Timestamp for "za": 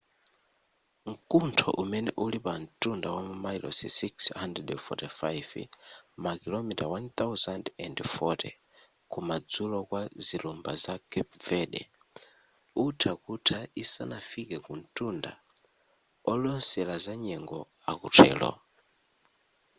10.83-10.93, 17.05-17.13